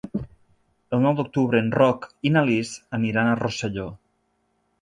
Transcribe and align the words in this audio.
El 0.97 1.03
nou 1.07 1.17
d'octubre 1.19 1.61
en 1.65 1.69
Roc 1.81 2.09
i 2.31 2.33
na 2.39 2.45
Lis 2.49 2.75
aniran 3.01 3.31
a 3.31 3.37
Rosselló. 3.45 3.87